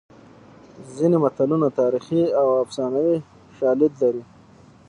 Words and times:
ځینې 0.95 1.17
متلونه 1.23 1.67
تاریخي 1.79 2.21
او 2.39 2.47
افسانوي 2.63 3.17
شالید 3.57 3.93
لري 4.01 4.23